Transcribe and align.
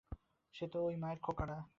সে 0.53 0.65
তো 0.67 0.77
ওই 0.83 0.95
মায়ের 0.95 1.19
খোকারা। 1.19 1.57